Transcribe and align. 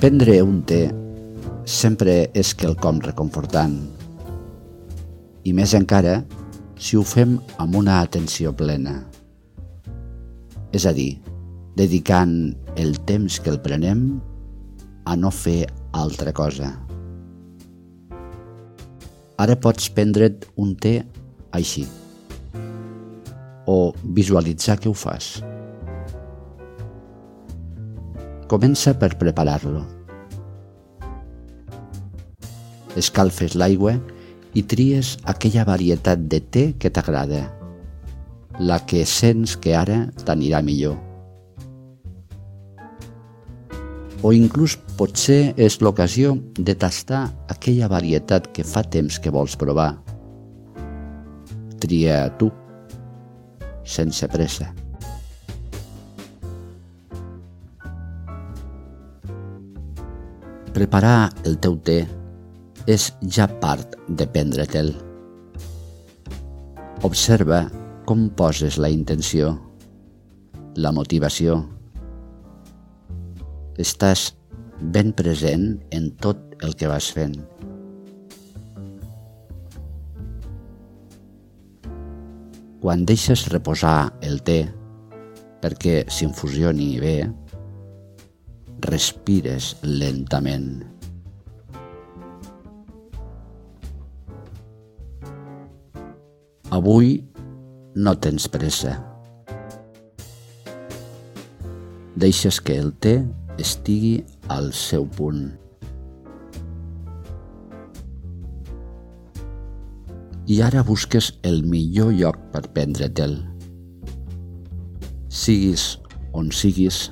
Prendre 0.00 0.38
un 0.40 0.62
té 0.64 0.86
sempre 1.68 2.12
és 2.32 2.54
quelcom 2.56 3.02
reconfortant. 3.04 3.74
I 5.44 5.52
més 5.52 5.74
encara 5.76 6.14
si 6.80 6.96
ho 6.96 7.02
fem 7.04 7.34
amb 7.60 7.76
una 7.82 7.98
atenció 8.00 8.54
plena. 8.56 8.94
És 10.72 10.88
a 10.88 10.94
dir, 10.96 11.18
dedicant 11.76 12.32
el 12.80 12.96
temps 13.04 13.36
que 13.44 13.52
el 13.52 13.60
prenem 13.60 14.06
a 15.04 15.18
no 15.20 15.28
fer 15.28 15.68
altra 15.92 16.32
cosa. 16.32 16.72
Ara 19.36 19.60
pots 19.60 19.92
prendre't 19.92 20.48
un 20.56 20.72
té 20.80 21.02
així 21.52 21.84
o 23.68 23.92
visualitzar 24.16 24.80
que 24.80 24.88
ho 24.88 24.96
fas. 24.96 25.34
Comença 28.50 28.96
per 28.98 29.12
preparar-lo. 29.14 29.84
Escalfes 32.98 33.54
l'aigua 33.54 33.92
i 34.58 34.64
tries 34.66 35.12
aquella 35.30 35.62
varietat 35.68 36.24
de 36.32 36.40
té 36.42 36.64
que 36.82 36.90
t'agrada, 36.90 37.44
la 38.58 38.80
que 38.90 39.04
sents 39.06 39.54
que 39.54 39.76
ara 39.78 40.00
t'anirà 40.24 40.64
millor. 40.66 40.98
O 44.26 44.34
inclús 44.34 44.74
potser 44.98 45.54
és 45.54 45.78
l'ocasió 45.78 46.34
de 46.58 46.74
tastar 46.74 47.28
aquella 47.54 47.86
varietat 47.94 48.50
que 48.50 48.66
fa 48.66 48.82
temps 48.82 49.22
que 49.22 49.30
vols 49.30 49.54
provar. 49.54 49.92
Tria 51.78 52.24
tu, 52.42 52.50
sense 53.86 54.26
pressa. 54.26 54.74
Preparar 60.70 61.32
el 61.48 61.56
teu 61.58 61.74
té 61.82 62.04
és 62.86 63.08
ja 63.26 63.48
part 63.62 63.96
de 64.06 64.26
prendre-te'l. 64.30 64.92
Observa 67.06 67.64
com 68.06 68.28
poses 68.38 68.78
la 68.78 68.90
intenció, 68.94 69.56
la 70.78 70.92
motivació. 70.94 71.58
Estàs 73.82 74.28
ben 74.94 75.10
present 75.10 75.66
en 75.90 76.10
tot 76.22 76.54
el 76.62 76.78
que 76.78 76.90
vas 76.92 77.10
fent. 77.18 77.34
Quan 82.80 83.02
deixes 83.10 83.48
reposar 83.50 84.12
el 84.22 84.38
té 84.46 84.62
perquè 85.60 86.04
s'infusioni 86.08 86.94
bé, 87.02 87.16
respires 88.88 89.74
lentament. 89.82 90.84
Avui 96.70 97.16
no 97.96 98.14
tens 98.22 98.46
pressa. 98.48 98.92
Deixes 102.20 102.60
que 102.62 102.76
el 102.78 102.92
té 103.02 103.16
estigui 103.58 104.20
al 104.48 104.70
seu 104.76 105.08
punt. 105.16 105.48
I 110.50 110.60
ara 110.66 110.82
busques 110.86 111.32
el 111.46 111.62
millor 111.62 112.14
lloc 112.14 112.38
per 112.54 112.64
prendre-te'l. 112.74 113.36
Siguis 115.30 115.84
on 116.34 116.50
siguis, 116.54 117.10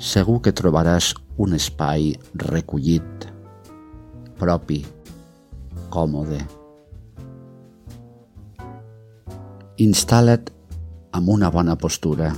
segur 0.00 0.38
que 0.40 0.52
trobaràs 0.56 1.12
un 1.36 1.52
espai 1.52 2.14
recollit, 2.40 3.26
propi, 4.40 4.80
còmode. 5.92 6.40
Instal·la't 9.84 10.48
amb 11.16 11.28
una 11.36 11.52
bona 11.52 11.76
postura 11.76 12.32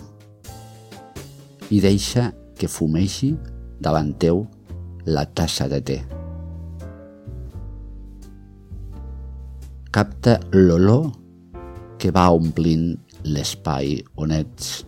i 1.71 1.79
deixa 1.83 2.33
que 2.59 2.71
fumeixi 2.71 3.33
davant 3.79 4.11
teu 4.19 4.45
la 5.07 5.25
tassa 5.31 5.71
de 5.71 5.81
té. 5.87 5.99
Capta 9.95 10.41
l'olor 10.55 11.13
que 12.03 12.11
va 12.11 12.31
omplint 12.35 12.97
l'espai 13.23 14.01
on 14.19 14.35
ets. 14.35 14.81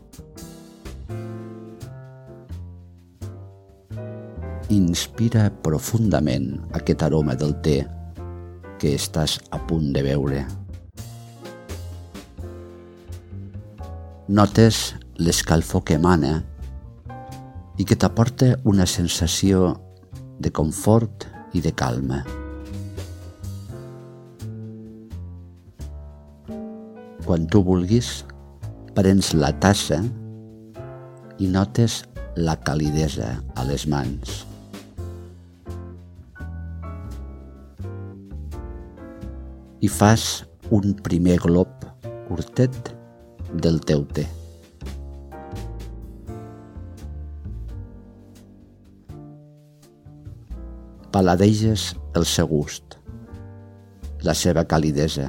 Inspira 4.75 5.53
profundament 5.63 6.49
aquest 6.75 7.05
aroma 7.07 7.37
del 7.39 7.53
té 7.63 7.77
que 8.83 8.95
estàs 8.99 9.37
a 9.55 9.59
punt 9.69 9.93
de 9.95 10.01
beure. 10.03 10.41
Notes 14.27 14.81
l'escalfor 15.21 15.85
que 15.87 15.95
emana 16.01 16.41
i 17.79 17.87
que 17.87 17.95
t'aporta 17.95 18.49
una 18.73 18.87
sensació 18.91 19.69
de 20.43 20.51
confort 20.51 21.29
i 21.55 21.63
de 21.63 21.71
calma. 21.71 22.25
Quan 27.29 27.47
tu 27.47 27.63
vulguis, 27.63 28.25
prens 28.99 29.31
la 29.39 29.53
tassa 29.63 30.01
i 31.39 31.47
notes 31.47 32.01
la 32.35 32.59
calidesa 32.67 33.37
a 33.55 33.69
les 33.71 33.87
mans. 33.87 34.43
I 39.85 39.89
fas 39.89 40.47
un 40.73 40.95
primer 41.05 41.37
glob 41.43 41.83
curtet 42.25 42.95
del 43.65 43.83
teu 43.85 44.05
té. 44.17 44.25
Paladeges 51.13 51.91
el 52.17 52.25
seu 52.25 52.49
gust, 52.49 52.97
la 54.25 54.33
seva 54.35 54.65
calidesa, 54.71 55.29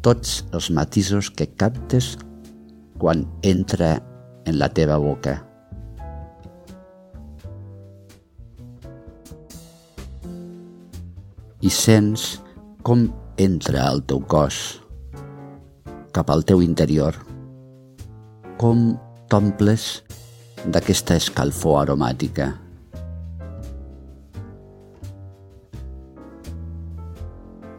tots 0.00 0.40
els 0.56 0.70
matisos 0.72 1.28
que 1.36 1.50
captes 1.60 2.14
quan 2.96 3.28
entra 3.44 3.98
en 4.48 4.58
la 4.58 4.72
teva 4.72 4.96
boca. 4.96 5.49
I 11.60 11.70
sents 11.72 12.38
com 12.82 13.08
entra 13.40 13.84
al 13.88 14.00
teu 14.08 14.22
cos, 14.24 14.80
cap 16.16 16.30
al 16.32 16.44
teu 16.48 16.62
interior, 16.64 17.16
com 18.60 18.94
t'omples 19.28 19.86
d'aquesta 20.64 21.16
escalfor 21.20 21.82
aromàtica. 21.82 22.50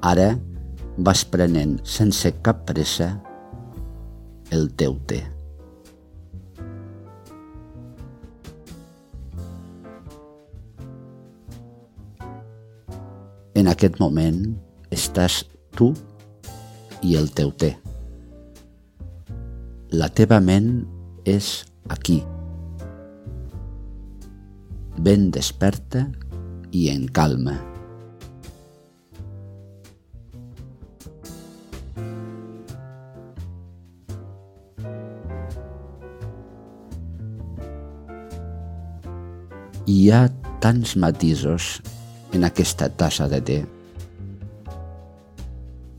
Ara 0.01 0.31
vas 0.97 1.25
prenent 1.29 1.77
sense 1.85 2.31
cap 2.45 2.65
pressa 2.69 3.13
el 4.51 4.69
teu 4.77 4.97
té. 5.09 5.21
En 13.61 13.67
aquest 13.69 13.99
moment 14.01 14.37
estàs 14.95 15.35
tu 15.77 15.91
i 17.05 17.11
el 17.19 17.27
teu 17.37 17.51
té. 17.61 17.67
La 19.93 20.07
teva 20.17 20.39
ment 20.41 20.71
és 21.29 21.49
aquí, 21.93 22.15
ben 24.97 25.29
desperta 25.37 26.07
i 26.73 26.87
en 26.89 27.05
calma. 27.13 27.53
Hi 39.85 40.03
ha 40.09 40.25
tants 40.65 40.97
matisos 40.97 41.75
en 42.33 42.47
aquesta 42.47 42.87
tassa 42.89 43.27
de 43.31 43.39
té, 43.43 43.59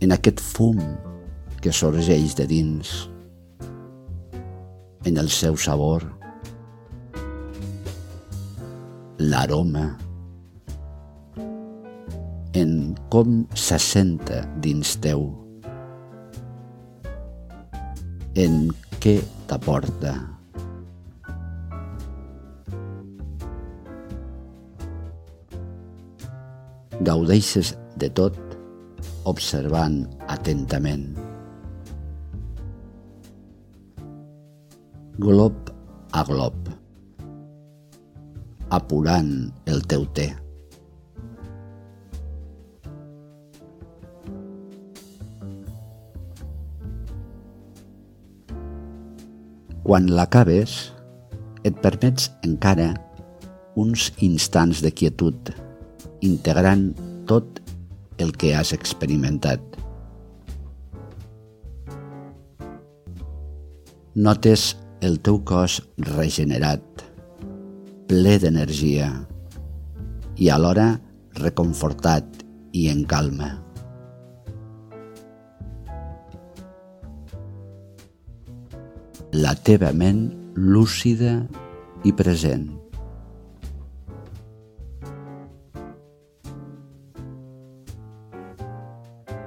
en 0.02 0.14
aquest 0.16 0.40
fum 0.42 0.78
que 1.62 1.72
sorgeix 1.72 2.34
de 2.38 2.46
dins, 2.50 2.92
en 5.06 5.18
el 5.20 5.28
seu 5.30 5.56
sabor, 5.58 6.06
l'aroma, 9.22 9.84
en 12.58 12.74
com 13.12 13.42
s'assenta 13.54 14.42
dins 14.64 14.96
teu, 15.04 15.28
en 18.42 18.70
què 19.02 19.18
t'aporta, 19.50 20.16
gaudeixes 27.02 27.74
de 27.98 28.08
tot 28.14 28.36
observant 29.26 30.02
atentament. 30.30 31.10
Glob 35.22 35.72
a 36.12 36.22
glob, 36.28 36.70
apurant 38.70 39.34
el 39.70 39.82
teu 39.90 40.06
té. 40.16 40.30
Quan 49.82 50.06
l'acabes, 50.14 50.92
et 51.66 51.74
permets 51.82 52.30
encara 52.46 52.92
uns 53.78 54.08
instants 54.22 54.80
de 54.82 54.90
quietud, 54.94 55.50
integrant 56.22 56.90
tot 57.30 57.60
el 58.22 58.32
que 58.38 58.54
has 58.56 58.72
experimentat. 58.76 59.60
Notes 64.14 64.68
el 65.02 65.18
teu 65.24 65.40
cos 65.48 65.80
regenerat, 66.12 67.04
ple 68.10 68.36
d'energia 68.38 69.10
i 70.36 70.52
alhora 70.52 70.94
reconfortat 71.42 72.46
i 72.76 72.88
en 72.92 73.04
calma. 73.08 73.52
la 79.32 79.54
teva 79.56 79.94
ment 79.96 80.26
lúcida 80.54 81.40
i 82.04 82.12
present. 82.12 82.81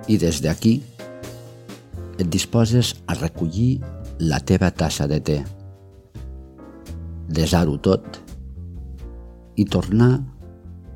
I 0.07 0.17
des 0.21 0.41
d'aquí 0.43 0.75
et 2.19 2.27
disposes 2.29 2.93
a 3.07 3.15
recollir 3.17 3.81
la 4.19 4.39
teva 4.39 4.69
tassa 4.71 5.07
de 5.11 5.19
te, 5.19 5.39
desar-ho 7.27 7.75
tot 7.81 8.21
i 9.57 9.65
tornar 9.65 10.13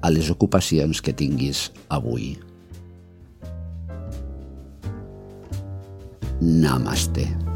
a 0.02 0.12
les 0.14 0.30
ocupacions 0.32 1.02
que 1.02 1.16
tinguis 1.16 1.68
avui. 1.90 2.38
Namaste. 6.40 7.49